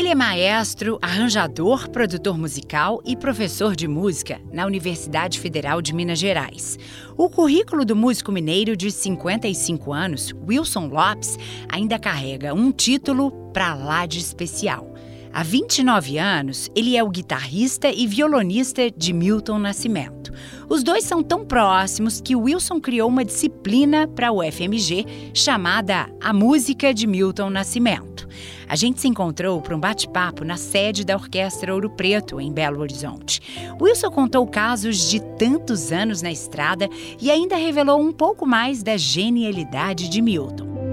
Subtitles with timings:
[0.00, 6.18] Ele é maestro, arranjador, produtor musical e professor de música na Universidade Federal de Minas
[6.18, 6.78] Gerais.
[7.18, 11.38] O currículo do músico mineiro de 55 anos, Wilson Lopes,
[11.68, 14.89] ainda carrega um título para lá de especial.
[15.32, 20.32] Há 29 anos, ele é o guitarrista e violonista de Milton Nascimento.
[20.68, 26.32] Os dois são tão próximos que Wilson criou uma disciplina para o FMG chamada A
[26.32, 28.28] Música de Milton Nascimento.
[28.68, 32.80] A gente se encontrou para um bate-papo na sede da Orquestra Ouro Preto, em Belo
[32.80, 33.40] Horizonte.
[33.80, 36.88] Wilson contou casos de tantos anos na estrada
[37.20, 40.89] e ainda revelou um pouco mais da genialidade de Milton.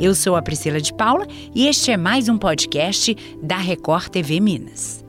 [0.00, 4.38] Eu sou a Priscila de Paula e este é mais um podcast da Record TV
[4.38, 5.04] Minas.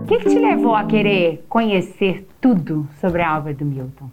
[0.00, 4.08] O que, que te levou a querer conhecer tudo sobre a obra do Milton?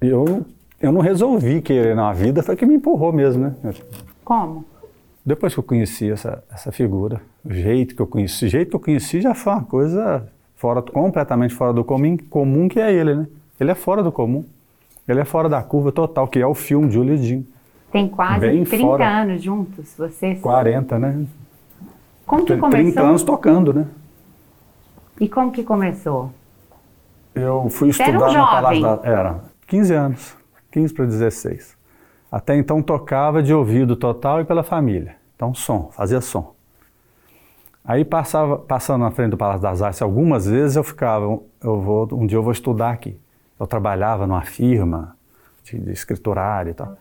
[0.00, 0.44] Eu,
[0.80, 3.54] eu não resolvi querer na vida, foi que me empurrou mesmo, né?
[4.24, 4.64] Como?
[5.24, 8.76] Depois que eu conheci essa, essa figura, o jeito que eu conheci, o jeito que
[8.76, 13.14] eu conheci já foi uma coisa fora, completamente fora do comum, comum que é ele,
[13.14, 13.26] né?
[13.58, 14.44] Ele é fora do comum.
[15.06, 17.46] Ele é fora da curva total, que é o filme de Julio
[17.92, 19.06] Tem quase Bem 30 fora.
[19.06, 20.40] anos juntos, vocês?
[20.40, 21.26] 40, né?
[22.26, 23.04] Como que 30 começou?
[23.04, 23.86] anos tocando, né?
[25.20, 26.30] E como que começou?
[27.34, 28.80] Eu fui Você era um estudar jovem.
[28.82, 29.08] Palácio da...
[29.08, 30.36] Era, 15 anos,
[30.72, 31.76] 15 para 16.
[32.34, 35.14] Até então tocava de ouvido total e pela família.
[35.36, 36.52] Então som, fazia som.
[37.84, 41.26] Aí passava, passando na frente do Palácio das Artes algumas vezes eu ficava,
[41.62, 43.16] eu vou, um dia eu vou estudar aqui.
[43.56, 45.16] Eu trabalhava numa firma
[45.62, 46.98] de, de escriturário e tal.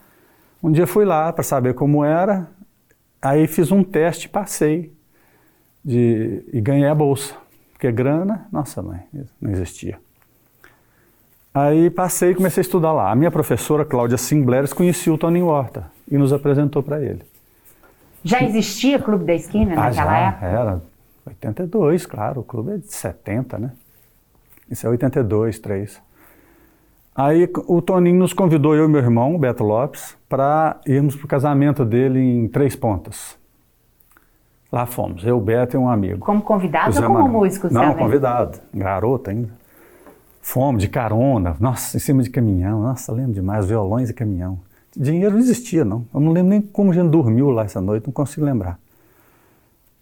[0.61, 2.47] Um dia fui lá para saber como era,
[3.19, 4.93] aí fiz um teste, passei
[5.83, 7.33] de, e ganhei a bolsa.
[7.71, 9.01] Porque grana, nossa mãe,
[9.41, 9.99] não existia.
[11.53, 13.11] Aí passei e comecei a estudar lá.
[13.11, 17.21] A minha professora, Cláudia Simbleres, conhecia o Toninho Horta e nos apresentou para ele.
[18.23, 20.45] Já existia Clube da Esquina Ah, naquela já, época?
[20.45, 20.81] era.
[21.27, 23.71] 82, claro, o clube é de 70, né?
[24.69, 26.01] Isso é 82, 3.
[27.15, 31.25] Aí o Toninho nos convidou, eu e meu irmão, o Beto Lopes, para irmos para
[31.25, 33.37] o casamento dele em Três Pontas.
[34.71, 36.19] Lá fomos, eu, o Beto e um amigo.
[36.25, 37.39] Como convidado O Zé ou como Manuel.
[37.41, 37.97] músico Não, também?
[37.97, 39.49] convidado, garoto ainda.
[40.45, 44.59] Fomos de carona, nossa, em cima de caminhão, nossa, lembro demais, violões e caminhão.
[44.95, 46.05] Dinheiro não existia, não.
[46.13, 48.77] Eu não lembro nem como a gente dormiu lá essa noite, não consigo lembrar.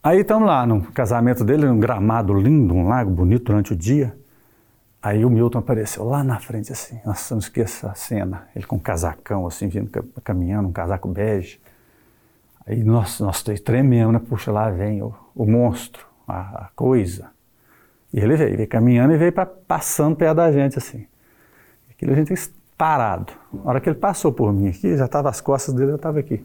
[0.01, 4.17] Aí estamos lá no casamento dele, um gramado lindo, um lago bonito durante o dia.
[4.99, 8.47] Aí o Milton apareceu lá na frente assim, nossa, não esqueça a cena.
[8.55, 11.59] Ele com um casacão assim, vindo ca- caminhando, um casaco bege.
[12.65, 14.19] Aí nós, nós três trememos, né?
[14.27, 17.29] Puxa, lá vem o, o monstro, a, a coisa.
[18.13, 21.05] E ele veio, veio caminhando e veio pra, passando perto da gente assim.
[21.89, 22.33] Aquilo a gente
[22.77, 23.31] parado.
[23.53, 26.19] Na hora que ele passou por mim aqui, já estava as costas dele, eu estava
[26.19, 26.43] aqui.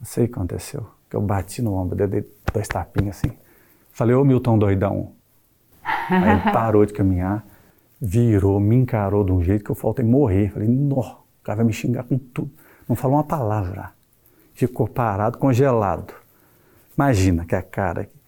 [0.00, 0.86] Não sei o que aconteceu.
[1.08, 3.30] Que eu bati no ombro dele, dei dois tapinhos assim.
[3.92, 5.12] Falei, ô Milton doidão.
[6.10, 7.44] Aí ele parou de caminhar,
[8.00, 10.50] virou, me encarou de um jeito que eu faltei morrer.
[10.50, 12.50] Falei, nó, o cara vai me xingar com tudo.
[12.88, 13.90] Não falou uma palavra.
[14.54, 16.14] Ficou parado, congelado.
[16.96, 18.23] Imagina que a cara aqui.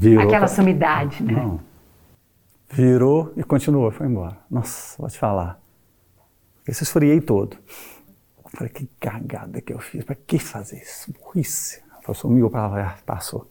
[0.00, 1.32] Virou Aquela pra- sumidade, né?
[1.32, 1.58] não.
[2.70, 4.36] Virou e continuou, foi embora.
[4.48, 5.58] Nossa, vou te falar.
[6.66, 7.56] Esse esfriei todo.
[8.54, 10.04] Falei, que cagada que eu fiz.
[10.04, 11.12] Pra que fazer isso?
[11.12, 11.82] Burrice.
[12.14, 13.46] Sumiu pra lá, passou.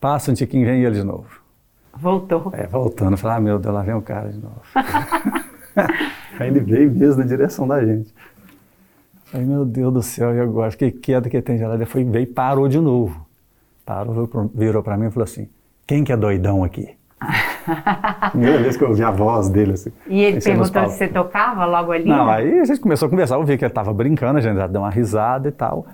[0.00, 1.28] Passa um tiquinho, vem ele de novo.
[1.94, 2.50] Voltou.
[2.54, 4.62] É, voltando, falei, ah, meu Deus, lá vem o cara de novo.
[6.38, 8.14] Aí ele veio mesmo na direção da gente.
[9.24, 10.70] Falei, meu Deus do céu, e agora?
[10.70, 11.84] Fiquei quieto que tem gelada.
[11.84, 13.26] Foi, veio e parou de novo.
[13.84, 15.48] Parou, virou pra mim e falou assim,
[15.88, 16.90] quem que é doidão aqui?
[18.30, 19.90] Primeira vez que eu ouvi a voz dele assim.
[20.06, 22.04] E ele perguntou se você tocava logo ali?
[22.08, 22.32] Não, né?
[22.34, 24.82] aí a gente começou a conversar, eu vi que ele estava brincando, a gente deu
[24.82, 25.86] uma risada e tal.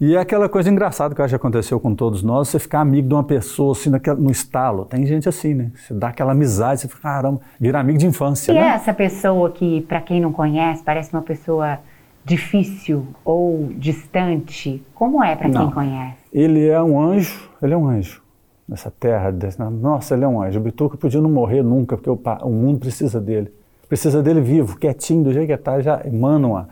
[0.00, 2.80] E é aquela coisa engraçada que eu acho que aconteceu com todos nós, você ficar
[2.80, 4.84] amigo de uma pessoa assim, naquela- no estalo.
[4.84, 5.70] Tem gente assim, né?
[5.74, 8.66] Você dá aquela amizade, você fica, caramba, vira amigo de infância, E é né?
[8.68, 11.78] essa pessoa que, para quem não conhece, parece uma pessoa
[12.24, 14.82] difícil ou distante?
[14.94, 16.16] Como é para quem conhece?
[16.32, 18.23] Ele é um anjo, ele é um anjo.
[18.66, 20.58] Nessa terra, desse- nossa, ele é um anjo.
[20.58, 23.52] O Bituca podia não morrer nunca, porque o, o mundo precisa dele.
[23.88, 26.68] Precisa dele vivo, quietinho, do jeito que está, já emana uma-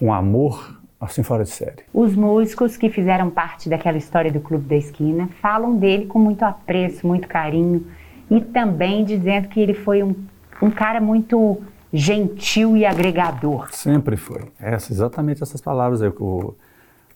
[0.00, 1.82] um amor assim fora de série.
[1.94, 6.42] Os músicos que fizeram parte daquela história do Clube da Esquina falam dele com muito
[6.42, 7.86] apreço, muito carinho
[8.30, 10.14] e também dizendo que ele foi um,
[10.60, 11.58] um cara muito
[11.90, 13.72] gentil e agregador.
[13.72, 14.42] Sempre foi.
[14.60, 16.10] Essa, exatamente essas palavras aí.
[16.20, 16.54] O,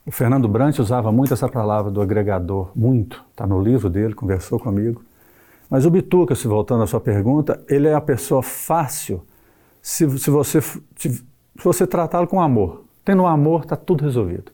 [0.06, 3.24] O Fernando Brant usava muito essa palavra do agregador, muito.
[3.30, 5.02] Está no livro dele, conversou comigo.
[5.70, 9.22] Mas o Bituca, se voltando à sua pergunta, ele é a pessoa fácil
[9.80, 11.24] se, se você, se
[11.56, 12.84] você tratá-lo com amor.
[13.02, 14.52] Tendo amor, está tudo resolvido.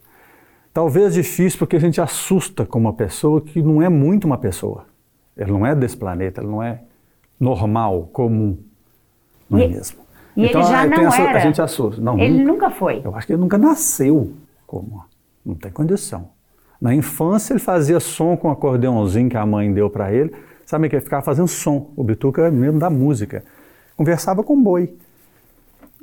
[0.72, 4.86] Talvez difícil porque a gente assusta com uma pessoa que não é muito uma pessoa.
[5.36, 6.80] Ele não é desse planeta, ele não é
[7.38, 8.56] normal, comum.
[9.48, 9.98] Não é mesmo?
[10.36, 11.38] E então, ele já não essa, era.
[11.38, 12.00] A gente assusta.
[12.00, 13.02] Não, ele nunca, nunca foi.
[13.04, 14.32] Eu acho que ele nunca nasceu
[14.64, 15.04] como.
[15.44, 16.28] Não tem condição.
[16.80, 20.32] Na infância ele fazia som com o acordeãozinho que a mãe deu para ele.
[20.64, 21.90] Sabe que ele ficava fazendo som.
[21.96, 23.44] O Bituca é mesmo da música.
[23.96, 24.94] Conversava com boi.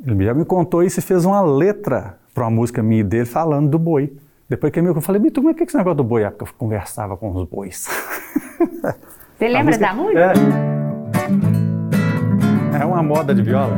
[0.05, 3.69] Ele já me contou isso e fez uma letra para uma música minha dele falando
[3.69, 4.13] do boi.
[4.47, 6.23] Depois que eu falei, Bituca, mas o que é esse negócio do boi?
[6.23, 7.87] É porque eu conversava com os bois.
[9.37, 10.33] Você lembra música, da música?
[12.77, 13.75] É, é uma moda de viola.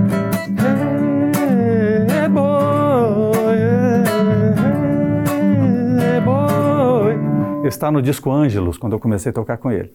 [7.69, 9.93] Está no disco Ângelos, quando eu comecei a tocar com ele.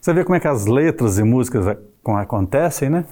[0.00, 3.04] Você vê como é que as letras e músicas acontecem, né?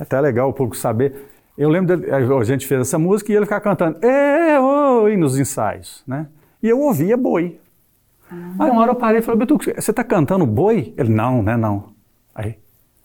[0.00, 1.28] É até legal o público saber.
[1.56, 5.38] Eu lembro, de, a gente fez essa música e ele ficava cantando é, oi, nos
[5.38, 6.26] ensaios, né?
[6.62, 7.60] E eu ouvia boi.
[8.30, 8.64] Ah.
[8.64, 10.94] Aí uma hora eu parei e falei, Betu, você está cantando boi?
[10.96, 11.90] Ele, não, né, não.
[12.34, 12.56] Aí,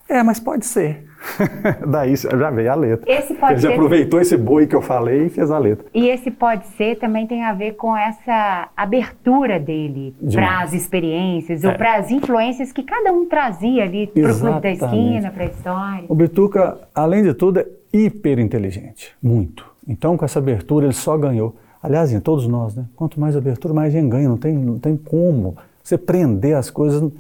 [0.10, 1.08] é, mas pode ser.
[1.88, 3.12] Daí já veio a letra.
[3.12, 3.74] Esse pode Ele ser.
[3.74, 5.86] aproveitou esse boi que eu falei e fez a letra.
[5.94, 11.64] E esse pode ser também tem a ver com essa abertura dele para as experiências
[11.64, 11.68] é.
[11.68, 15.44] ou para as influências que cada um trazia ali para o clube da esquina, para
[15.44, 16.06] a história.
[16.08, 19.70] O Bituca, além de tudo, é hiper inteligente, muito.
[19.88, 21.56] Então, com essa abertura, ele só ganhou.
[21.82, 22.86] Aliás, em todos nós, né?
[22.96, 24.30] Quanto mais abertura, mais a gente ganha.
[24.30, 25.58] Não tem, não tem como.
[25.84, 27.12] Você prender as coisas,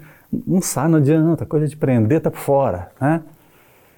[0.47, 1.43] não sai, não adianta.
[1.43, 3.21] A coisa de prender está fora, né?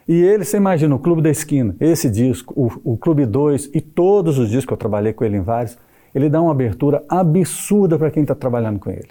[0.08, 3.80] E ele, você imagina, o Clube da Esquina, esse disco, o, o Clube 2 e
[3.80, 5.78] todos os discos que eu trabalhei com ele em vários,
[6.14, 9.10] ele dá uma abertura absurda para quem está trabalhando com ele.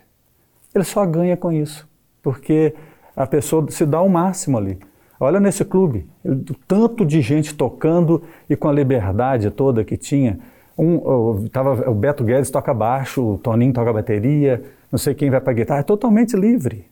[0.74, 1.88] Ele só ganha com isso,
[2.22, 2.74] porque
[3.16, 4.78] a pessoa se dá o máximo ali.
[5.18, 10.38] Olha nesse clube, ele, tanto de gente tocando e com a liberdade toda que tinha.
[10.76, 15.30] Um, o, tava, o Beto Guedes toca baixo, o Toninho toca bateria, não sei quem
[15.30, 16.86] vai para guitarra, é totalmente livre.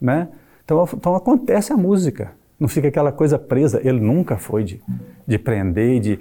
[0.00, 0.28] Né?
[0.64, 2.32] Então, então acontece a música.
[2.58, 3.80] Não fica aquela coisa presa.
[3.82, 4.82] Ele nunca foi de,
[5.26, 6.18] de prender, de,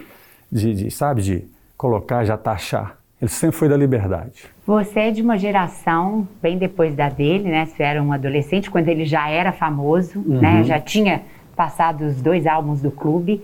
[0.51, 1.45] de, de, sabe, de
[1.75, 2.97] colocar, já taxar.
[3.19, 4.45] Ele sempre foi da liberdade.
[4.65, 7.65] Você é de uma geração bem depois da dele, né?
[7.65, 10.39] Você era um adolescente quando ele já era famoso, uhum.
[10.39, 10.63] né?
[10.63, 11.23] Já tinha
[11.55, 13.43] passado os dois álbuns do clube.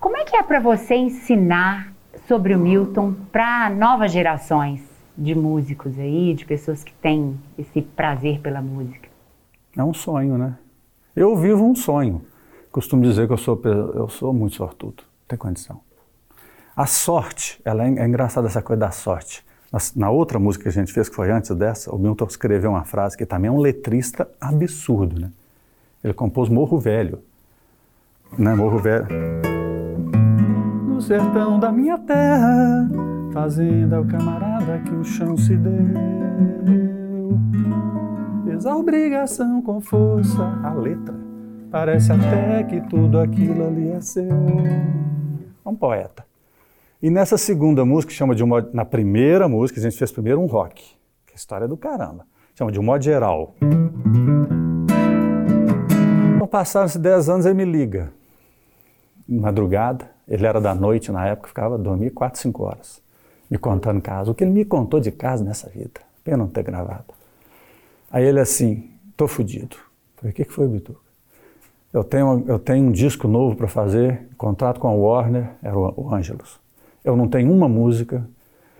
[0.00, 1.92] Como é que é para você ensinar
[2.26, 4.80] sobre o Milton para novas gerações
[5.16, 9.08] de músicos aí, de pessoas que têm esse prazer pela música?
[9.76, 10.54] É um sonho, né?
[11.16, 12.22] Eu vivo um sonho.
[12.72, 13.60] Costumo dizer que eu sou,
[13.94, 15.80] eu sou muito sortudo, não tem condição.
[16.76, 19.44] A sorte, ela é, é engraçada essa coisa da sorte.
[19.72, 22.70] Na, na, outra música que a gente fez, que foi antes dessa, o Milton escreveu
[22.70, 25.30] uma frase que também é um letrista absurdo, né?
[26.02, 27.20] Ele compôs Morro Velho,
[28.36, 28.52] né?
[28.56, 29.06] Morro Velho.
[30.88, 32.90] No sertão da minha terra,
[33.32, 36.93] fazenda o camarada que o chão se deu
[38.54, 40.44] fez a obrigação com força.
[40.62, 41.14] A letra
[41.72, 44.28] parece até que tudo aquilo ali é seu.
[45.64, 46.24] É um poeta.
[47.02, 50.40] E nessa segunda música, chama de um modo, na primeira música, a gente fez primeiro
[50.40, 50.82] um rock,
[51.26, 52.24] que é a história do caramba.
[52.54, 53.56] Chama de um modo geral.
[56.36, 58.12] Então, passaram-se 10 anos, ele me liga.
[59.28, 63.02] Madrugada, ele era da noite na época, ficava dormir 4, 5 horas,
[63.50, 64.30] me contando caso.
[64.30, 67.23] O que ele me contou de casa nessa vida, pena não ter gravado.
[68.14, 69.74] Aí ele assim, tô fudido.
[70.14, 71.00] Falei, o que, que foi, Bituca?
[71.92, 75.92] Eu tenho, eu tenho um disco novo para fazer, contrato com a Warner, era o,
[75.96, 76.60] o Angelus.
[77.04, 78.24] Eu não tenho uma música,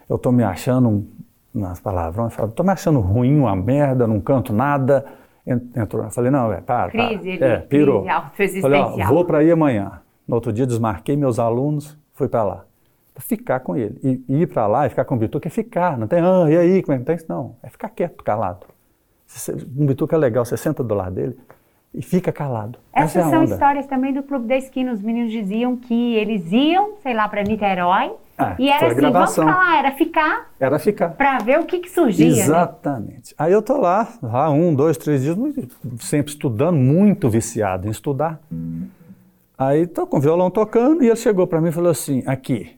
[0.08, 1.04] eu tô me achando,
[1.52, 5.04] nas palavrões, tô me achando ruim, uma merda, não canto nada.
[5.44, 7.46] Entrou, falei, não, é, para, crise, para.
[7.48, 8.06] É, pirou.
[8.36, 10.00] Crise falei, ó, vou para aí amanhã.
[10.28, 12.64] No outro dia desmarquei meus alunos, fui para lá.
[13.12, 13.98] Para ficar com ele.
[14.00, 16.48] E, e ir para lá e ficar com o Bituca é ficar, não tem, ah,
[16.48, 17.18] e aí, como é que tem?
[17.28, 18.73] Não, é ficar quieto, calado
[19.76, 21.38] um bituca é legal, você senta do lado dele
[21.94, 22.78] e fica calado.
[22.92, 24.92] Essas Essa é são histórias também do Clube da Esquina.
[24.92, 28.12] Os meninos diziam que eles iam, sei lá, para Niterói.
[28.36, 29.44] Ah, e era assim, gravação.
[29.44, 30.50] vamos falar, era ficar.
[30.58, 31.10] Era ficar.
[31.10, 32.26] Para ver o que, que surgia.
[32.26, 32.32] Né?
[32.32, 33.30] Exatamente.
[33.30, 33.36] Né?
[33.38, 35.36] Aí eu tô lá, lá um, dois, três dias,
[36.00, 38.40] sempre estudando, muito viciado em estudar.
[38.52, 38.88] Hum.
[39.56, 42.76] Aí tô com o violão tocando e ele chegou para mim e falou assim: aqui,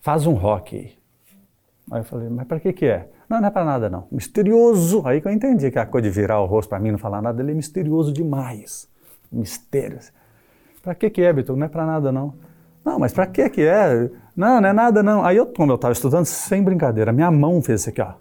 [0.00, 0.92] faz um rock aí.
[1.92, 3.08] Aí eu falei, mas para que que é?
[3.28, 4.06] Não, não é para nada não.
[4.10, 5.02] Misterioso.
[5.04, 7.20] Aí que eu entendi que a coisa de virar o rosto para mim não falar
[7.20, 8.88] nada, ele é misterioso demais.
[9.30, 9.98] Mistério.
[10.82, 11.56] Para que que é, Beto?
[11.56, 12.34] Não é para nada não.
[12.84, 14.08] Não, mas para que que é?
[14.36, 15.24] Não, não é nada não.
[15.24, 18.12] Aí eu, como eu estava estudando, sem brincadeira, minha mão fez isso aqui, ó.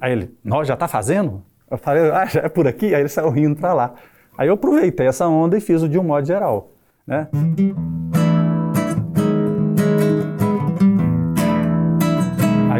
[0.00, 1.42] Aí ele, nós já está fazendo?
[1.70, 2.94] Eu falei, ah, já é por aqui?
[2.94, 3.94] Aí ele saiu rindo para lá.
[4.36, 6.72] Aí eu aproveitei essa onda e fiz o de um modo geral,
[7.06, 7.28] né?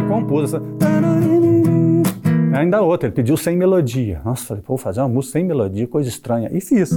[0.07, 0.63] Aí compus essa...
[2.57, 4.23] Ainda outra, ele pediu sem melodia.
[4.25, 6.49] Nossa, falei, pô, vou fazer uma música sem melodia, coisa estranha.
[6.53, 6.93] E fiz.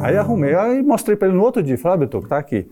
[0.00, 1.76] Aí arrumei, aí mostrei para ele no outro dia.
[1.76, 2.68] Falei, ah, Beto, tá aqui.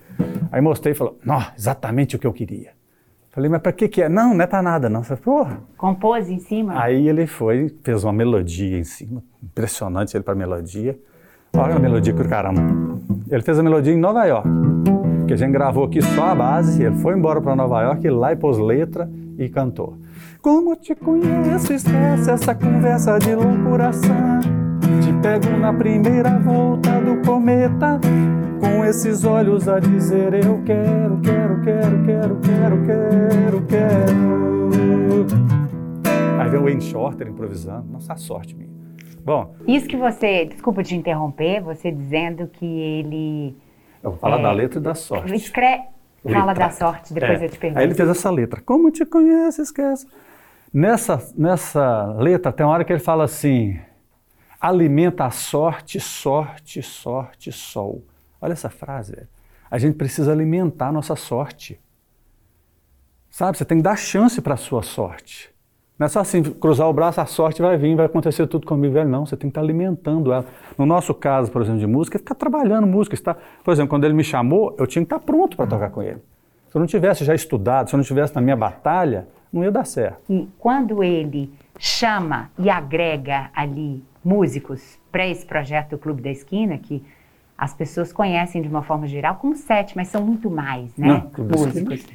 [0.50, 2.70] Aí mostrei e falou, não, exatamente o que eu queria.
[3.30, 4.08] Falei, mas para que que é?
[4.08, 5.02] Não, não é para nada não.
[5.02, 5.60] Falei, porra.
[5.76, 6.80] Compôs em cima?
[6.80, 9.22] Aí ele foi, fez uma melodia em cima.
[9.42, 10.98] Impressionante ele para melodia.
[11.54, 12.62] Olha a melodia que o caramba.
[13.30, 14.48] Ele fez a melodia em Nova York.
[15.26, 18.32] Que a gente gravou aqui só a base, ele foi embora para Nova York, lá
[18.32, 19.96] e pôs letra e cantou.
[20.40, 24.40] Como te conheço, esquece essa conversa de loucuração.
[25.02, 27.98] Te pego na primeira volta do cometa,
[28.60, 35.26] com esses olhos a dizer eu quero, quero, quero, quero, quero, quero, quero.
[36.40, 38.65] Aí vem o Wayne Shorter improvisando, nossa sorte minha.
[39.26, 39.56] Bom.
[39.66, 43.56] Isso que você, desculpa te interromper, você dizendo que ele.
[44.00, 45.34] Eu vou falar é, da letra e da sorte.
[45.34, 45.82] Escreve,
[46.22, 47.46] fala da sorte, depois é.
[47.46, 47.80] eu te pergunto.
[47.80, 48.60] Aí ele fez essa letra.
[48.60, 50.06] Como te conhece, esquece.
[50.72, 53.76] Nessa, nessa letra tem uma hora que ele fala assim:
[54.60, 58.04] alimenta a sorte, sorte, sorte, sol.
[58.40, 59.26] Olha essa frase.
[59.68, 61.80] A gente precisa alimentar a nossa sorte.
[63.28, 65.52] Sabe, você tem que dar chance para a sua sorte.
[65.98, 68.92] Não é só assim, cruzar o braço, a sorte vai vir, vai acontecer tudo comigo.
[68.92, 69.08] Velho.
[69.08, 70.44] Não, você tem que estar alimentando ela.
[70.76, 73.14] No nosso caso, por exemplo, de música, ficar trabalhando música.
[73.14, 73.34] Está,
[73.64, 76.18] por exemplo, quando ele me chamou, eu tinha que estar pronto para tocar com ele.
[76.68, 79.70] Se eu não tivesse já estudado, se eu não tivesse na minha batalha, não ia
[79.70, 80.20] dar certo.
[80.28, 87.02] E quando ele chama e agrega ali músicos para esse projeto Clube da Esquina, que
[87.58, 91.08] as pessoas conhecem de uma forma geral como sete, mas são muito mais, né?
[91.08, 92.06] Não, músicos.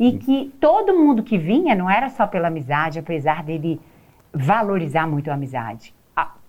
[0.00, 3.78] E que todo mundo que vinha não era só pela amizade, apesar dele
[4.32, 5.94] valorizar muito a amizade.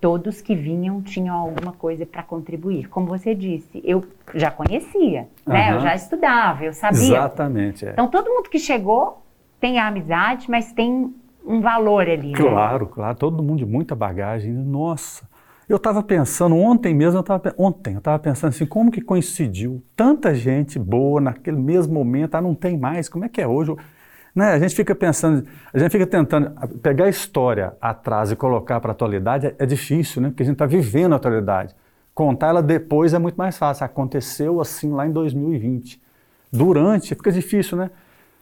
[0.00, 2.88] todos que vinham tinham alguma coisa para contribuir.
[2.88, 4.02] Como você disse, eu
[4.34, 5.52] já conhecia, uhum.
[5.52, 5.74] né?
[5.74, 6.98] Eu já estudava, eu sabia.
[6.98, 7.86] Exatamente.
[7.86, 7.90] É.
[7.90, 9.22] Então todo mundo que chegou
[9.60, 12.32] tem a amizade, mas tem um valor ali.
[12.32, 12.90] Claro, né?
[12.94, 13.16] claro.
[13.18, 14.52] Todo mundo de muita bagagem.
[14.52, 15.28] Nossa.
[15.70, 19.80] Eu estava pensando, ontem mesmo, eu tava, ontem, eu estava pensando assim, como que coincidiu
[19.94, 23.76] tanta gente boa naquele mesmo momento, ah, não tem mais, como é que é hoje?
[24.34, 24.46] Né?
[24.46, 26.50] A gente fica pensando, a gente fica tentando
[26.80, 30.30] pegar a história atrás e colocar para a atualidade, é, é, difícil, né?
[30.30, 31.72] porque a gente está vivendo a atualidade.
[32.12, 36.02] Contar ela depois é muito mais fácil, aconteceu assim lá em 2020.
[36.52, 37.92] Durante, fica difícil, né?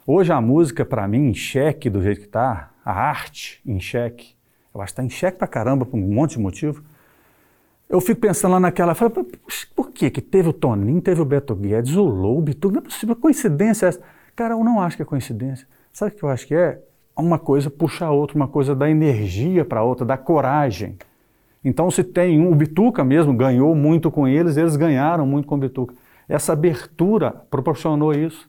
[0.06, 4.35] Hoje a música, para mim, em xeque do jeito que está, a arte em xeque,
[4.75, 6.82] eu acho que está em xeque para caramba por um monte de motivo
[7.88, 9.26] eu fico pensando lá naquela, falo,
[9.75, 12.85] por que que teve o Toninho, teve o Beto Guedes, o Loube, tudo, não é
[12.85, 14.00] possível, coincidência essa.
[14.37, 15.66] Cara, eu não acho que é coincidência.
[15.92, 16.80] Sabe o que eu acho que é?
[17.16, 20.97] Uma coisa puxa a outra, uma coisa dá energia para outra, dá coragem.
[21.64, 25.57] Então, se tem um, o Bituca mesmo ganhou muito com eles, eles ganharam muito com
[25.57, 25.95] o Bituca.
[26.28, 28.49] Essa abertura proporcionou isso.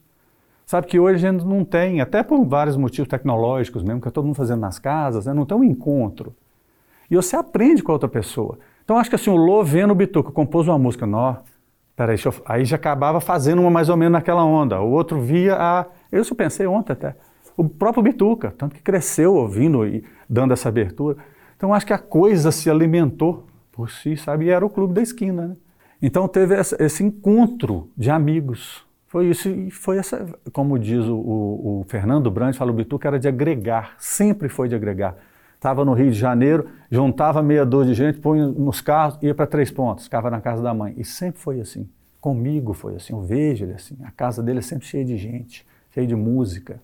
[0.65, 4.11] Sabe que hoje a gente não tem, até por vários motivos tecnológicos mesmo, que é
[4.11, 5.33] todo mundo fazendo nas casas, né?
[5.33, 6.35] não tem um encontro.
[7.09, 8.59] E você aprende com a outra pessoa.
[8.89, 11.35] Então acho que assim, o Lô vendo o Bituca, compôs uma música, nó,
[11.95, 12.33] peraí, eu...
[12.43, 14.81] aí já acabava fazendo uma mais ou menos naquela onda.
[14.81, 15.85] O outro via a.
[16.11, 17.15] Eu só pensei ontem até.
[17.55, 21.17] O próprio Bituca, tanto que cresceu ouvindo e dando essa abertura.
[21.55, 24.45] Então acho que a coisa se alimentou por si, sabe?
[24.45, 25.55] E era o clube da esquina, né?
[26.01, 28.83] Então teve essa, esse encontro de amigos.
[29.05, 33.07] Foi isso e foi essa, como diz o, o, o Fernando Brandt, fala o Bituca,
[33.07, 35.15] era de agregar, sempre foi de agregar.
[35.59, 39.45] Estava no Rio de Janeiro, juntava meia dúzia de gente, punha nos carros, ia para
[39.45, 40.93] Três Pontos, ficava na casa da mãe.
[40.95, 41.85] E sempre foi assim.
[42.21, 43.11] Comigo foi assim.
[43.11, 43.97] Eu vejo ele assim.
[44.05, 46.79] A casa dele é sempre cheia de gente, cheia de música.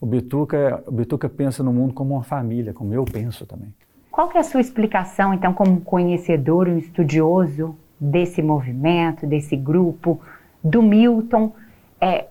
[0.00, 3.72] O Bituca, o Bituca pensa no mundo como uma família, como eu penso também.
[4.10, 10.20] Qual que é a sua explicação, então, como conhecedor, um estudioso desse movimento, desse grupo,
[10.64, 11.52] do Milton,
[12.00, 12.26] é,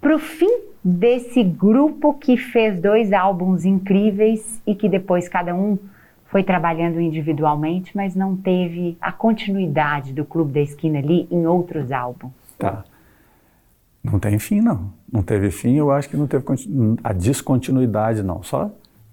[0.00, 5.76] para o fim desse grupo que fez dois álbuns incríveis e que depois cada um
[6.26, 11.90] foi trabalhando individualmente, mas não teve a continuidade do Clube da Esquina ali em outros
[11.90, 12.30] álbuns.
[12.56, 12.84] Tá.
[14.00, 14.92] Não tem fim, não.
[15.12, 16.44] Não teve fim, eu acho que não teve
[17.02, 18.44] a descontinuidade, não.
[18.44, 18.70] Só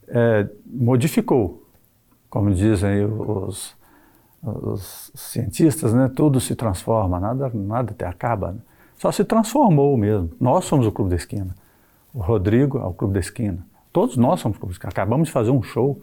[0.08, 1.64] é, modificou.
[2.30, 3.76] Como dizem os,
[4.44, 6.12] os, cientistas, né?
[6.16, 8.52] tudo se transforma, nada, nada até acaba.
[8.52, 8.60] Né?
[8.96, 10.30] Só se transformou mesmo.
[10.40, 11.63] Nós somos o Clube da Esquina
[12.14, 13.66] o Rodrigo ao Clube da Esquina.
[13.92, 14.92] Todos nós somos Clube da Esquina.
[14.92, 16.00] Acabamos de fazer um show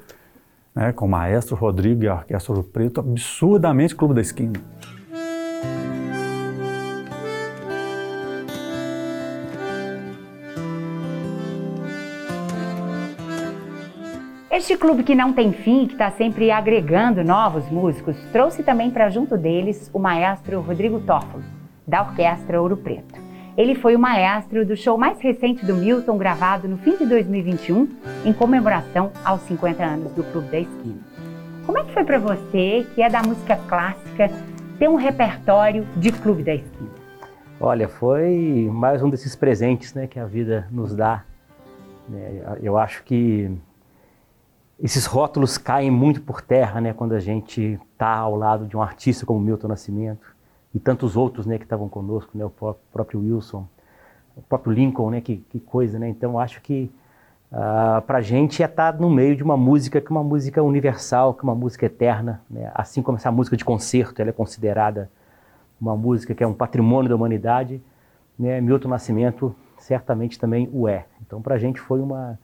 [0.75, 4.61] né, com o maestro Rodrigo e a Orquestra Ouro Preto, absurdamente Clube da Esquina.
[14.51, 19.09] Este clube que não tem fim, que está sempre agregando novos músicos, trouxe também para
[19.09, 21.43] junto deles o maestro Rodrigo Toffolo,
[21.87, 23.20] da Orquestra Ouro Preto.
[23.61, 27.91] Ele foi o maestro do show mais recente do Milton, gravado no fim de 2021,
[28.25, 30.99] em comemoração aos 50 anos do Clube da Esquina.
[31.67, 34.31] Como é que foi para você, que é da música clássica,
[34.79, 36.89] ter um repertório de Clube da Esquina?
[37.61, 41.23] Olha, foi mais um desses presentes né, que a vida nos dá.
[42.09, 42.59] Né?
[42.63, 43.55] Eu acho que
[44.83, 48.81] esses rótulos caem muito por terra, né, quando a gente está ao lado de um
[48.81, 50.40] artista como Milton Nascimento
[50.75, 52.51] e tantos outros, né, que estavam conosco, né, o
[52.93, 53.67] próprio Wilson,
[54.37, 56.09] o próprio Lincoln, né, que, que coisa, né.
[56.09, 56.91] Então acho que
[57.53, 60.11] uh, ah, para a gente é estar tá no meio de uma música que é
[60.11, 64.21] uma música universal, que é uma música eterna, né, assim como essa música de concerto,
[64.21, 65.11] ela é considerada
[65.81, 67.83] uma música que é um patrimônio da humanidade,
[68.39, 71.07] né, Milton Nascimento certamente também o é.
[71.23, 72.39] Então para a gente foi uma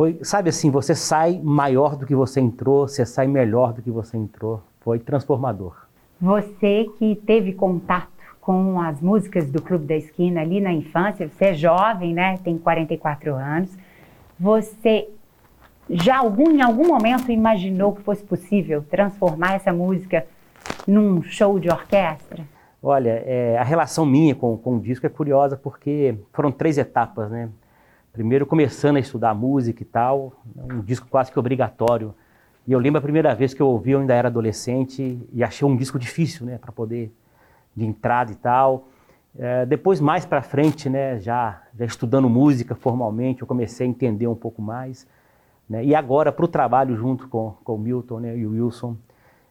[0.00, 3.90] foi, sabe assim, você sai maior do que você entrou, você sai melhor do que
[3.90, 4.62] você entrou.
[4.80, 5.89] Foi transformador.
[6.20, 8.08] Você que teve contato
[8.40, 12.38] com as músicas do Clube da Esquina ali na infância, você é jovem, né?
[12.44, 13.70] Tem 44 anos.
[14.38, 15.08] Você
[15.88, 20.26] já algum, em algum momento imaginou que fosse possível transformar essa música
[20.86, 22.44] num show de orquestra?
[22.82, 27.30] Olha, é, a relação minha com, com o disco é curiosa porque foram três etapas,
[27.30, 27.48] né?
[28.12, 32.14] Primeiro começando a estudar música e tal, um disco quase que obrigatório.
[32.70, 35.66] E eu lembro a primeira vez que eu ouvi, eu ainda era adolescente e achei
[35.66, 37.12] um disco difícil, né, para poder
[37.74, 38.86] de entrada e tal.
[39.36, 44.28] É, depois mais para frente, né, já, já estudando música formalmente, eu comecei a entender
[44.28, 45.04] um pouco mais.
[45.68, 48.96] Né, e agora para o trabalho junto com, com o Milton né, e o Wilson,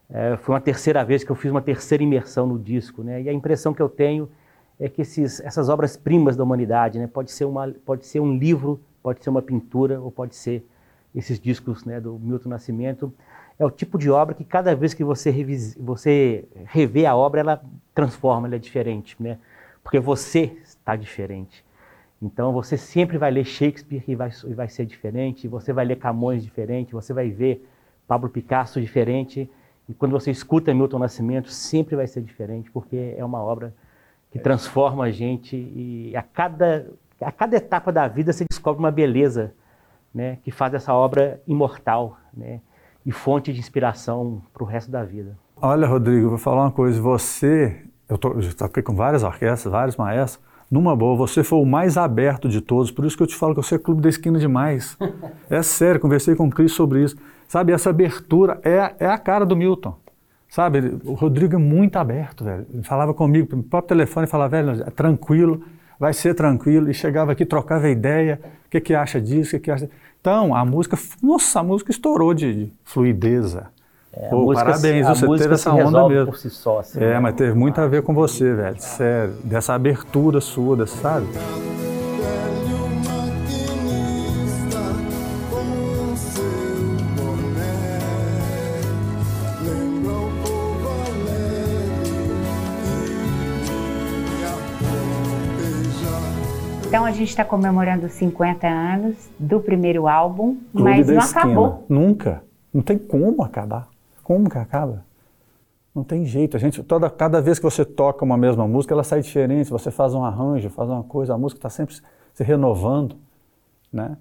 [0.09, 3.27] é, foi uma terceira vez que eu fiz uma terceira imersão no disco, né, e
[3.27, 4.29] a impressão que eu tenho
[4.79, 8.79] é que esses, essas obras-primas da humanidade, né, pode ser uma, pode ser um livro,
[9.03, 10.65] pode ser uma pintura, ou pode ser
[11.13, 13.13] esses discos, né, do Milton Nascimento,
[13.57, 17.41] é o tipo de obra que cada vez que você, revis, você revê a obra,
[17.41, 17.61] ela
[17.93, 19.37] transforma, ela é diferente, né?
[19.83, 21.65] Porque você está diferente.
[22.21, 25.97] Então você sempre vai ler Shakespeare e vai, e vai ser diferente, você vai ler
[25.97, 27.67] Camões diferente, você vai ver
[28.07, 29.49] Pablo Picasso diferente,
[29.87, 33.73] e quando você escuta Milton Nascimento, sempre vai ser diferente, porque é uma obra
[34.31, 38.91] que transforma a gente e a cada, a cada etapa da vida você descobre uma
[38.91, 39.53] beleza
[40.13, 42.61] né, que faz essa obra imortal né,
[43.05, 45.37] e fonte de inspiração para o resto da vida.
[45.61, 47.01] Olha, Rodrigo, vou falar uma coisa.
[47.01, 50.43] Você, eu toquei com várias orquestras, vários maestros.
[50.71, 53.55] Numa boa, você foi o mais aberto de todos, por isso que eu te falo
[53.55, 54.95] que você é clube da esquina demais.
[55.49, 57.17] é sério, conversei com o Cris sobre isso.
[57.47, 59.97] Sabe, essa abertura é, é a cara do Milton.
[60.47, 62.65] Sabe, o Rodrigo é muito aberto, velho.
[62.71, 65.63] Ele falava comigo pelo próprio telefone, falava, velho, é tranquilo,
[65.99, 66.89] vai ser tranquilo.
[66.89, 69.89] E chegava aqui, trocava ideia, o que, que acha disso, o que, que acha...
[70.21, 73.67] Então, a música, nossa, a música estourou de, de fluideza.
[74.11, 76.35] É, Pô, música, parabéns, você teve essa onda mesmo.
[76.35, 77.19] Si só, assim, é, né?
[77.19, 79.33] mas teve muito a ver com você, velho, sério.
[79.43, 81.27] Dessa abertura sua, sabe?
[97.09, 101.41] A gente está comemorando 50 anos do primeiro álbum, Clube mas não esquina.
[101.41, 101.85] acabou.
[101.89, 102.43] Nunca.
[102.73, 103.87] Não tem como acabar.
[104.23, 105.03] Como que acaba?
[105.93, 106.55] Não tem jeito.
[106.55, 109.71] A gente, toda, cada vez que você toca uma mesma música, ela sai diferente.
[109.71, 111.95] Você faz um arranjo, faz uma coisa, a música está sempre
[112.33, 113.15] se renovando,
[113.91, 114.15] né?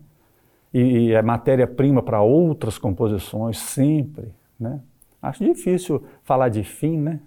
[0.72, 4.80] E, e é matéria-prima para outras composições, sempre, né?
[5.20, 7.20] Acho difícil falar de fim, né?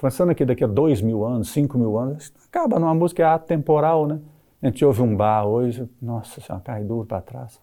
[0.00, 4.06] Pensando aqui daqui a dois mil anos, cinco mil anos, acaba numa música é atemporal,
[4.06, 4.20] né?
[4.60, 7.60] A gente ouve um bar hoje, nossa senhora, cai duro para trás.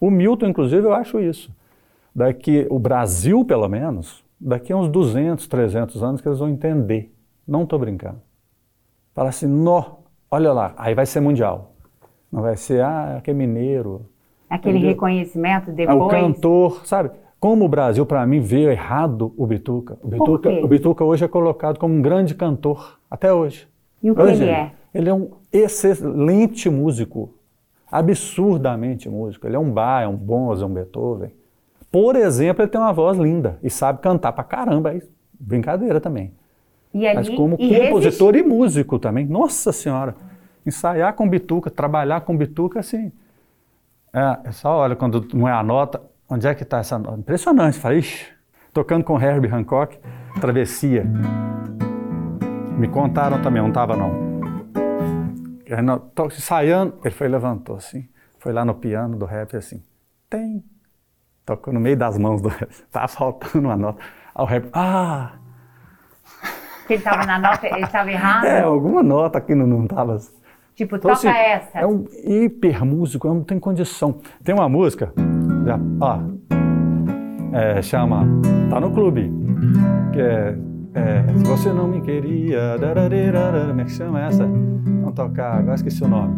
[0.00, 1.50] O Milton, inclusive, eu acho isso.
[2.14, 7.12] Daqui, o Brasil, pelo menos, daqui a uns 200, 300 anos que eles vão entender.
[7.46, 8.20] Não estou brincando.
[9.14, 9.96] Fala assim, nó,
[10.30, 11.72] olha lá, aí vai ser mundial.
[12.30, 14.06] Não vai ser, ah, aquele mineiro.
[14.48, 14.90] Aquele entendeu?
[14.90, 15.98] reconhecimento depois.
[15.98, 17.10] É o cantor, sabe?
[17.40, 19.98] Como o Brasil, para mim, veio errado o Bituca.
[20.02, 23.68] O Bituca, o Bituca hoje é colocado como um grande cantor, até hoje.
[24.02, 24.72] E o que hoje, ele é?
[24.96, 27.34] Ele é um excelente músico,
[27.92, 29.46] absurdamente músico.
[29.46, 31.30] Ele é um Bach, é um Bonzo, é um Beethoven.
[31.92, 34.94] Por exemplo, ele tem uma voz linda e sabe cantar pra caramba.
[34.94, 35.02] É
[35.38, 36.32] brincadeira também.
[36.94, 39.26] Ali, Mas como e compositor e músico também.
[39.26, 40.16] Nossa Senhora!
[40.64, 43.12] Ensaiar com bituca, trabalhar com bituca, assim...
[44.14, 47.18] É, é só olha, quando não é a nota, onde é que está essa nota?
[47.18, 48.26] Impressionante, falei, ixi,
[48.72, 49.98] tocando com Herbie Hancock,
[50.40, 51.04] Travessia.
[52.78, 54.25] Me contaram também, não estava não.
[56.36, 59.82] Ensaiando, ele foi levantou assim, foi lá no piano do rap assim,
[60.30, 60.64] tem.
[61.44, 64.02] Tocou no meio das mãos do rap, tá faltando uma nota.
[64.34, 65.32] Aí o rap, ah!
[66.88, 68.44] Ele estava na nota, ele estava errado?
[68.44, 70.18] É, alguma nota que não estava.
[70.74, 71.80] Tipo, então, toca assim, essa.
[71.80, 74.20] É um hiper músico, não tem condição.
[74.44, 75.12] Tem uma música,
[75.64, 76.20] já, ó,
[77.52, 78.24] é, chama
[78.68, 79.32] Tá no Clube,
[80.12, 80.56] que é,
[80.96, 82.76] é, Se Você Não Me Queria,
[83.68, 84.46] como é que chama essa?
[84.46, 86.34] Vamos tocar, agora esqueci o nome.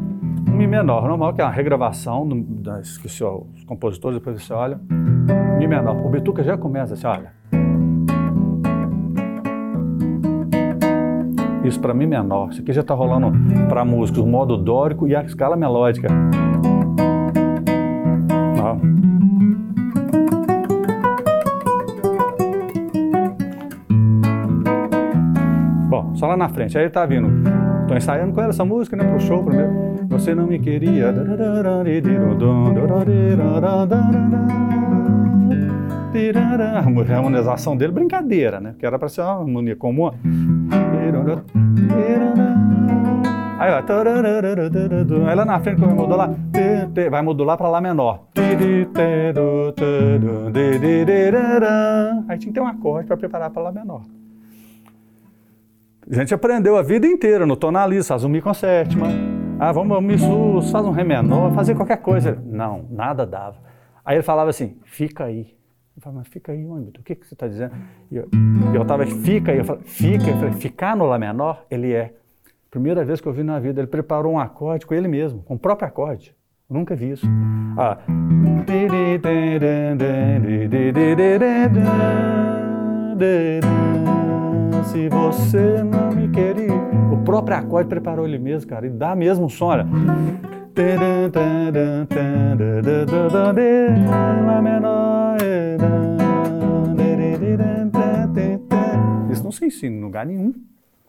[0.48, 4.80] Um Mi menor, normal, que é uma regravação, do, esqueci os compositores, depois você olha.
[5.58, 5.96] Mi menor.
[6.04, 7.32] O Bituca já começa assim, olha.
[11.64, 12.50] Isso para Mi menor.
[12.50, 13.30] Isso aqui já está rolando
[13.68, 16.08] para músicos, o modo dórico e a escala melódica.
[26.14, 26.76] Só lá na frente.
[26.76, 27.28] Aí ele tá vindo.
[27.86, 29.72] Tô ensaiando com ela essa música, né, pro show primeiro.
[30.08, 31.14] Você não me queria.
[36.76, 38.74] A harmonização dele, brincadeira, né?
[38.78, 40.10] Que era para ser uma harmonia comum.
[43.58, 43.80] Aí vai.
[45.26, 46.30] Aí lá na frente, quando vai modular,
[47.10, 48.24] vai modular para Lá menor.
[52.28, 54.02] Aí tinha que ter um acorde para preparar para Lá menor.
[56.10, 59.08] A gente aprendeu a vida inteira no tonalista, faz um mi com sétima.
[59.60, 62.38] Ah, vamos mi sus, faz um ré menor, fazer qualquer coisa.
[62.46, 63.58] Não, nada dava.
[64.02, 65.54] Aí ele falava assim, fica aí.
[65.94, 66.98] Eu falava, mas fica aí onde?
[66.98, 67.72] O que, que você está dizendo?
[68.10, 68.28] E eu,
[68.74, 69.58] eu tava, fica aí.
[69.58, 70.30] Eu falei, fica.
[70.30, 72.14] Eu falei, ficar no Lá menor, ele é.
[72.70, 75.56] Primeira vez que eu vi na vida, ele preparou um acorde com ele mesmo, com
[75.56, 76.34] o próprio acorde.
[76.70, 77.26] Eu nunca vi isso.
[77.76, 77.98] Ah.
[84.84, 86.74] Se você não me queria.
[87.12, 89.86] O próprio acorde preparou ele mesmo, cara, e dá mesmo o som, olha.
[99.30, 100.54] Isso não se ensina em lugar nenhum.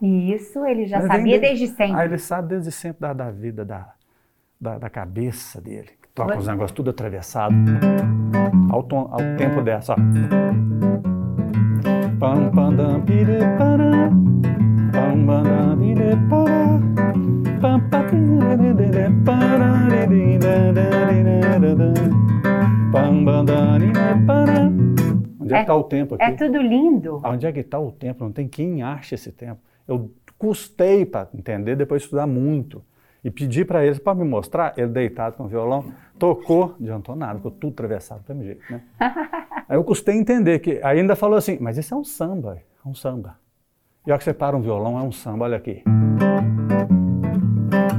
[0.01, 1.95] Isso ele já sabia desde sempre.
[1.95, 3.93] Ah, ele sabe desde sempre da, da vida, da,
[4.59, 5.89] da, da cabeça dele.
[6.15, 7.55] Toca os negócios tudo atravessado.
[8.71, 10.78] Ao, tom, ao tempo dessa, ó.
[12.19, 12.51] Pam
[13.05, 14.11] pire para
[14.91, 16.99] Pam pire para
[17.61, 18.03] Pam para
[22.91, 23.23] Pam
[24.25, 24.69] para
[25.39, 26.23] Onde é que está o tempo aqui?
[26.25, 27.21] É tudo lindo.
[27.23, 28.25] Onde é que está o tempo?
[28.25, 29.61] Não tem quem ache esse tempo.
[29.87, 32.83] Eu custei para entender, depois de estudar muito.
[33.23, 35.85] E pedi para eles para me mostrar, ele deitado com o violão,
[36.19, 38.81] tocou, adiantou nada, ficou tudo atravessado do mesmo jeito, né?
[39.67, 42.93] Aí eu custei entender que, ainda falou assim, mas isso é um samba, é um
[42.93, 43.37] samba.
[44.05, 45.83] E a que você para um violão, é um samba, olha aqui.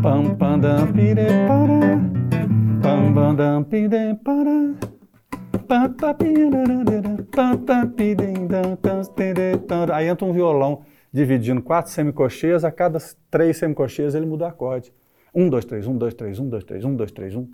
[0.02, 0.34] Pam
[0.94, 1.96] pire para,
[8.76, 9.96] pam pire para.
[9.96, 12.98] Aí entra um violão dividindo quatro semicocheias, a cada
[13.30, 14.92] três semicocheias ele muda o acorde.
[15.34, 17.48] 1, 2, 3, 1, 2, 3, 1, 2, 3, 1, 2, 3, 1.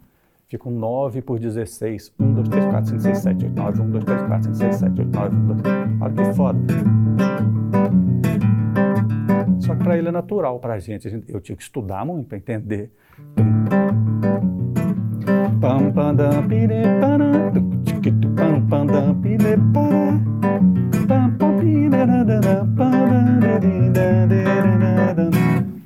[0.49, 2.15] Fica um 9 por 16.
[2.21, 3.83] 1, 2, 3, 4, 5, 6, 7, 8, 9.
[3.83, 5.37] 1, 2, 3, 4, 5, 6, 7, 8, 9.
[5.37, 5.77] 1, 2, 3.
[6.01, 6.59] Olha que foda.
[9.59, 11.09] Só que para ele é natural, para a gente.
[11.29, 12.93] Eu tinha que estudar muito para entender.
[15.61, 17.51] Pam, pam, dam, pire, para.
[18.37, 20.21] Pam, pam, dam, pire, para.
[21.09, 21.97] Pam, pam, pire,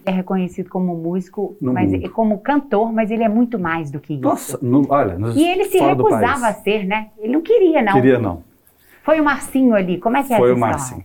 [0.04, 2.10] é reconhecido como músico, no mas mundo.
[2.10, 4.22] como cantor, mas ele é muito mais do que isso.
[4.22, 7.10] Nossa, no, olha, e ele se recusava a ser, né?
[7.18, 7.92] Ele não queria, não.
[7.92, 8.42] Queria não.
[9.02, 9.98] Foi o Marcinho ali.
[9.98, 11.04] Como é que é Foi o Marcinho.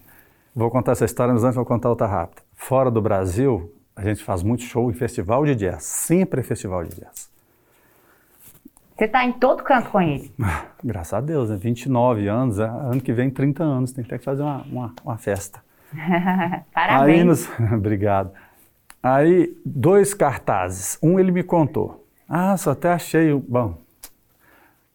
[0.54, 2.42] Vou contar essa história, mas antes vou contar outra rápida.
[2.54, 5.84] Fora do Brasil, a gente faz muito show em festival de jazz.
[5.84, 7.30] Sempre é festival de jazz.
[8.96, 10.32] Você está em todo canto com ele?
[10.82, 11.58] Graças a Deus, né?
[11.58, 15.60] 29 anos, é, ano que vem 30 anos, tem que fazer uma, uma, uma festa.
[16.74, 17.20] Parabéns.
[17.20, 17.50] Aí nos...
[17.74, 18.32] Obrigado.
[19.08, 20.98] Aí, dois cartazes.
[21.00, 22.08] Um ele me contou.
[22.28, 23.78] Ah, só até achei, bom,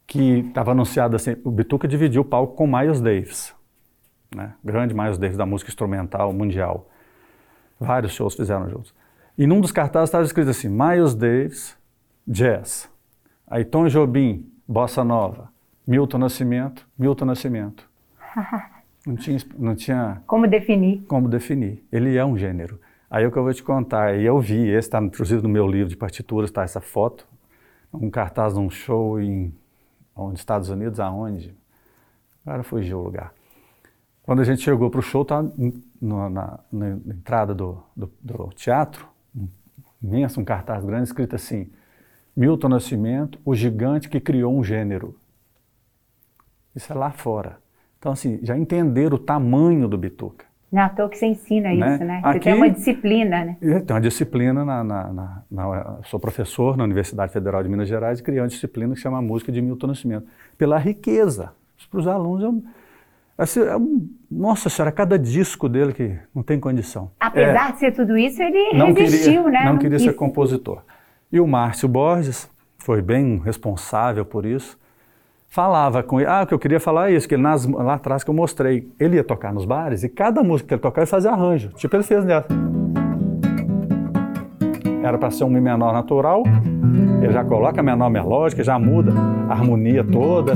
[0.04, 3.54] que estava anunciado assim, o Bituca dividiu o palco com Miles Davis,
[4.34, 4.54] né?
[4.64, 6.90] grande Miles Davis da música instrumental mundial.
[7.78, 8.92] Vários shows fizeram juntos.
[9.38, 11.78] E num dos cartazes estava escrito assim, Miles Davis,
[12.26, 12.90] jazz.
[13.46, 15.52] Aí Tom Jobim, bossa nova.
[15.86, 17.88] Milton Nascimento, Milton Nascimento.
[19.06, 20.22] Não tinha, não tinha...
[20.26, 21.02] Como definir.
[21.08, 21.82] Como definir.
[21.90, 22.78] Ele é um gênero.
[23.10, 24.16] Aí o que eu vou te contar.
[24.16, 27.26] E eu vi, esse está inclusive no meu livro de partituras, está essa foto,
[27.92, 29.52] um cartaz de um show em
[30.14, 31.52] onde, Estados Unidos, aonde?
[32.46, 33.34] Agora fugiu o lugar.
[34.22, 35.42] Quando a gente chegou para o show, tá
[36.00, 39.08] na, na, na, entrada do, do, do teatro,
[40.00, 41.68] imenso, um cartaz grande escrito assim,
[42.36, 45.16] Milton Nascimento, o gigante que criou um gênero.
[46.76, 47.58] Isso é lá fora.
[47.98, 50.49] Então, assim, já entenderam o tamanho do Bituca.
[50.70, 51.94] Não é à toa que você ensina né?
[51.94, 52.20] isso, né?
[52.20, 53.56] Você Aqui, tem uma disciplina, né?
[53.60, 58.20] Tem uma disciplina, na, na, na, na, sou professor na Universidade Federal de Minas Gerais
[58.20, 60.26] e criei uma disciplina que chama Música de Milton Nascimento.
[60.56, 61.52] Pela riqueza.
[61.90, 62.62] Para os alunos, eu,
[63.36, 67.10] assim, é um, nossa senhora, cada disco dele que não tem condição.
[67.18, 69.64] Apesar é, de ser tudo isso, ele resistiu, queria, né?
[69.64, 70.82] Não, não queria ser compositor.
[71.32, 74.78] E o Márcio Borges foi bem responsável por isso
[75.50, 77.94] falava com ele, ah, o que eu queria falar é isso, que ele nas, lá
[77.94, 81.00] atrás que eu mostrei, ele ia tocar nos bares e cada música que ele tocava
[81.00, 82.46] ele fazia arranjo, tipo ele fez nessa.
[85.02, 86.44] Era para ser um Mi menor natural,
[87.20, 89.12] ele já coloca a menor melódica, já muda
[89.48, 90.52] a harmonia toda,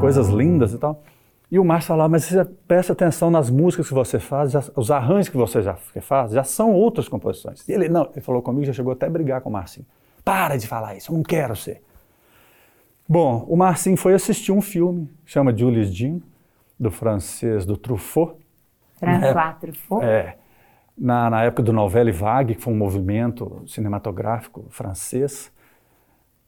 [0.00, 1.02] coisas lindas e tal.
[1.50, 4.90] E o Márcio falava, mas você presta atenção nas músicas que você faz, já, os
[4.90, 7.66] arranjos que você já faz, já são outras composições.
[7.68, 9.86] E ele, não, ele falou comigo, já chegou até a brigar com o Marcinho.
[10.24, 11.80] Para de falar isso, eu não quero ser.
[13.08, 16.20] Bom, o Marcinho foi assistir um filme, chama Jules Jean,
[16.78, 18.36] do francês, do Truffaut.
[18.98, 20.04] François Truffaut?
[20.04, 20.36] É.
[20.98, 25.52] Na, na época do Novelle Vague, que foi um movimento cinematográfico francês,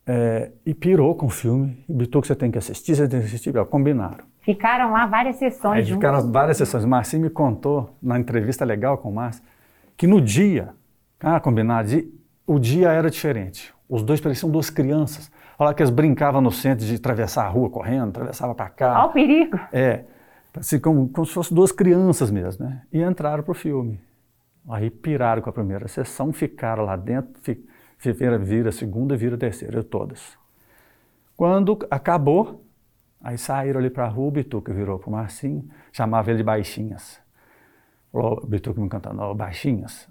[0.07, 1.85] é, e pirou com o filme.
[1.89, 3.53] E Bitu, que você tem que assistir, você tem que assistir.
[3.67, 4.25] Combinaram.
[4.41, 5.97] Ficaram lá várias sessões Aí juntos.
[5.97, 6.83] Ficaram várias sessões.
[6.83, 9.45] O Marcinho me contou, na entrevista legal com o Márcio,
[9.97, 10.71] que no dia,
[11.21, 11.91] ah, combinado,
[12.47, 13.75] o dia era diferente.
[13.87, 15.31] Os dois pareciam duas crianças.
[15.59, 19.01] Olha que eles brincavam no centro de atravessar a rua correndo, atravessava para cá.
[19.01, 19.59] Olha o perigo.
[19.73, 20.05] É,
[20.57, 22.83] assim, como, como se fossem duas crianças mesmo, né?
[22.93, 24.01] E entraram para o filme.
[24.69, 27.33] Aí piraram com a primeira sessão, ficaram lá dentro,
[27.99, 30.39] vira, vira a segunda, vira a terceira, todas.
[31.37, 32.65] Quando acabou,
[33.21, 36.45] aí saíram ali para a rua, o Bituca virou para o Marcinho, chamava ele de
[36.45, 37.19] Baixinhas.
[38.13, 40.09] Falou, o Bituca me cantando, Baixinhas,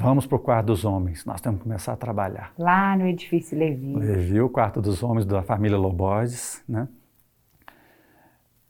[0.00, 2.52] Vamos para o quarto dos homens, nós temos que começar a trabalhar.
[2.56, 3.96] Lá no edifício Levi.
[3.96, 6.86] Levi, o quarto dos homens da família Loborges, né?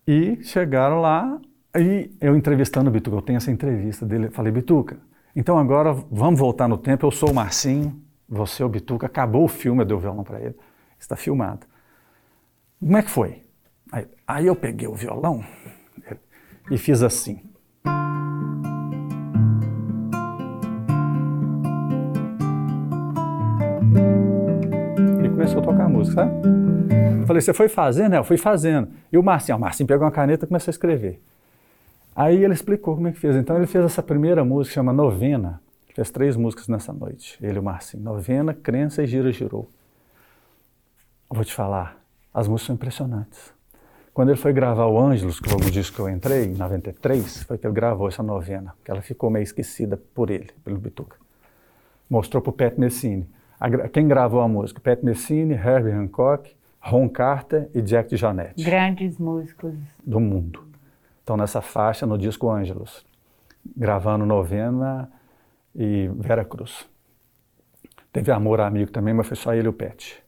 [0.06, 1.38] E chegaram lá,
[1.76, 4.96] e eu entrevistando o Bituca, eu tenho essa entrevista dele, falei, Bituca,
[5.36, 9.44] então agora vamos voltar no tempo, eu sou o Marcinho, você é o Bituca, acabou
[9.44, 10.56] o filme, eu dei o violão para ele,
[10.98, 11.66] está filmado.
[12.80, 13.44] Como é que foi?
[13.92, 15.44] Aí, aí eu peguei o violão
[16.70, 17.42] e fiz assim.
[25.38, 27.24] Começou a tocar a música, sabe?
[27.24, 28.12] Falei, você foi fazendo?
[28.12, 28.88] É, eu fui fazendo.
[29.12, 31.22] E o Marcinho, o Marcinho pegou uma caneta e começou a escrever.
[32.14, 33.36] Aí ele explicou como é que fez.
[33.36, 35.60] Então ele fez essa primeira música, chama Novena.
[35.94, 38.02] Fez três músicas nessa noite, ele e o Marcinho.
[38.02, 39.70] Novena, Crença e Gira Girou.
[41.30, 41.96] Vou te falar,
[42.34, 43.52] as músicas são impressionantes.
[44.12, 47.44] Quando ele foi gravar o Ângelos, que foi o disco que eu entrei, em 93,
[47.44, 51.16] foi que ele gravou essa novena, que ela ficou meio esquecida por ele, pelo Bituca.
[52.10, 53.37] Mostrou para o Pet Messini.
[53.60, 54.80] A, quem gravou a música?
[54.80, 58.62] Pat Messini, Herbie Hancock, Ron Carter e Jack DeJohnette.
[58.62, 59.74] Grandes músicos.
[60.04, 60.64] Do mundo.
[61.20, 63.04] Estão nessa faixa no disco Ângelos,
[63.76, 65.10] gravando Novena
[65.74, 66.88] e Vera Cruz.
[68.12, 70.22] Teve Amor Amigo também, mas foi só ele e o Pet.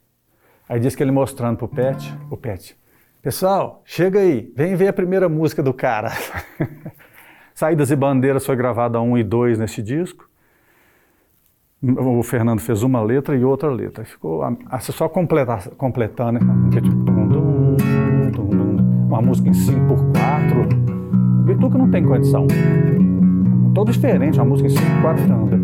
[0.68, 2.76] Aí disse que ele mostrando pro Pet, o Pet,
[3.22, 6.10] pessoal, chega aí, vem ver a primeira música do cara.
[7.54, 10.29] Saídas e Bandeiras foi gravada 1 e 2 nesse disco
[11.82, 14.04] o Fernando fez uma letra e outra letra.
[14.04, 16.40] Ficou assim, só completar, completando, né?
[19.08, 20.60] uma música em 5 por 4
[21.40, 22.46] O Bituca não tem condição.
[23.74, 25.60] Todo diferente, uma música em 5 por 4 tanda.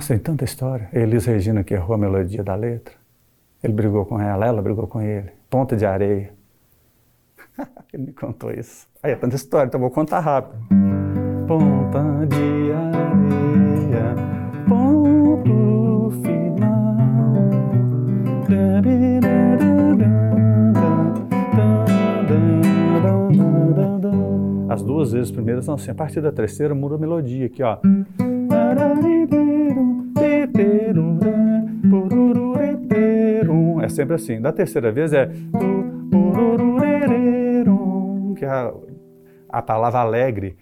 [0.00, 0.88] Nossa, tem tanta história.
[0.94, 2.94] Elis Regina que errou a melodia da letra.
[3.62, 5.28] Ele brigou com ela, ela brigou com ele.
[5.50, 6.32] Ponta de areia.
[7.92, 8.88] ele me contou isso.
[9.02, 10.58] Aí é tanta história, então vou contar rápido.
[11.46, 14.14] Ponta de areia,
[14.66, 16.80] ponto final.
[24.70, 25.90] As duas vezes primeiras são assim.
[25.90, 27.76] A partir da terceira muda a melodia aqui, ó.
[33.82, 34.40] É sempre assim.
[34.40, 35.30] Da terceira vez é
[38.36, 38.72] que é a,
[39.48, 40.56] a palavra alegre.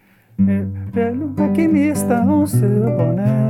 [0.93, 3.49] Velho maquinista, o seu boné.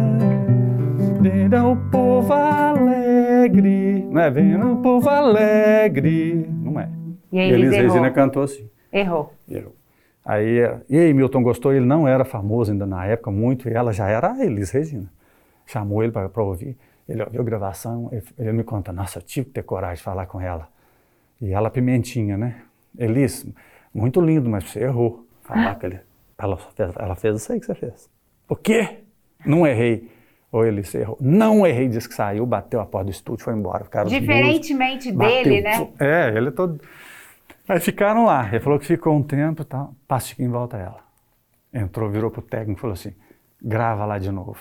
[1.20, 2.78] Vira o povo alegre
[4.10, 4.30] não é?
[4.30, 6.88] Vem no povo alegre, não é.
[7.30, 8.68] E aí Elis Regina cantou assim.
[8.92, 9.32] Errou.
[9.48, 9.74] Errou.
[10.24, 13.92] Aí, e aí Milton gostou, ele não era famoso ainda na época muito, e ela
[13.92, 15.10] já era a Elis Regina.
[15.68, 19.46] Chamou ele para ouvir, ele ouviu a gravação, ele, ele me conta, nossa, eu tive
[19.46, 20.66] que ter coragem de falar com ela.
[21.40, 22.62] E ela pimentinha, né?
[22.98, 23.46] Elis,
[23.92, 25.26] muito lindo, mas você errou.
[25.42, 26.00] Falar que ele,
[26.38, 28.10] ela, fez, ela fez isso aí que você fez.
[28.48, 29.00] O quê?
[29.44, 30.10] Não errei.
[30.50, 31.18] Ou ele se errou.
[31.20, 33.84] Não errei, disse que saiu, bateu a porta do estúdio, foi embora.
[33.84, 35.92] Ficaram Diferentemente dele, né?
[36.00, 36.80] É, ele é todo.
[37.68, 38.48] Aí ficaram lá.
[38.48, 39.94] Ele falou que ficou um tempo e tá, tal.
[40.08, 41.00] Passa em volta ela.
[41.72, 43.12] Entrou, virou pro técnico e falou assim:
[43.62, 44.58] grava lá de novo.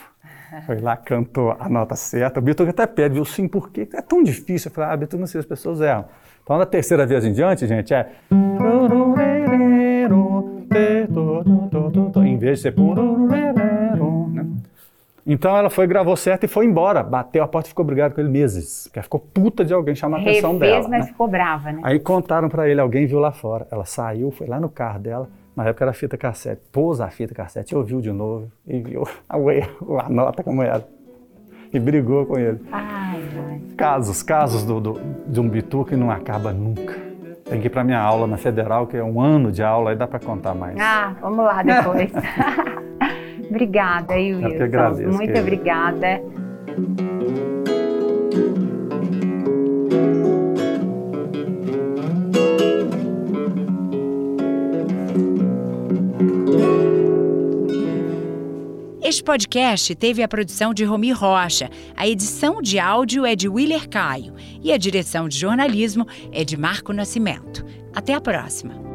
[0.65, 2.39] Foi lá, cantou a nota certa.
[2.39, 3.25] O Beethoven até pede, viu?
[3.25, 3.87] Sim, por quê?
[3.93, 4.69] É tão difícil.
[4.69, 6.05] Eu falei, ah, Beethoven, não sei, as pessoas erram.
[6.43, 8.09] Então, da terceira vez em diante, gente, é.
[12.25, 12.75] Em vez de ser.
[14.31, 14.45] Né?
[15.25, 17.03] Então ela foi, gravou certo e foi embora.
[17.03, 18.83] Bateu a porta e ficou brigada com ele meses.
[18.85, 20.87] Porque ela ficou puta de alguém chamar a atenção Refez, dela.
[20.87, 21.11] mas né?
[21.11, 21.81] ficou brava, né?
[21.83, 23.67] Aí contaram para ele, alguém viu lá fora.
[23.69, 25.29] Ela saiu, foi lá no carro dela.
[25.57, 26.61] Na época era fita cassete.
[26.71, 30.87] Pôs a fita cassete, ouviu de novo e viu a, a nota como era.
[31.73, 32.61] E brigou com ele.
[32.71, 33.61] Ai, ai.
[33.75, 36.95] Casos, casos do, do, de um bitu que não acaba nunca.
[37.43, 39.95] Tem que ir para minha aula na Federal, que é um ano de aula, aí
[39.95, 40.77] dá para contar mais.
[40.79, 42.11] Ah, vamos lá depois.
[43.49, 44.47] obrigada, Wilson.
[44.47, 45.17] Eu que agradeço.
[45.17, 46.21] Muito obrigada.
[59.07, 63.87] Este podcast teve a produção de Romi Rocha, a edição de áudio é de Willer
[63.87, 67.63] Caio e a direção de jornalismo é de Marco Nascimento.
[67.95, 68.86] Até a próxima!